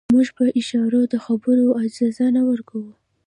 [0.13, 2.93] موږ په اشارو د خبرو اجازه نه ورکوله.